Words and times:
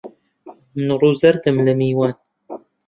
من 0.75 0.89
ڕوو 0.99 1.17
زەردم 1.21 1.57
لە 1.65 1.73
میوان 1.79 2.13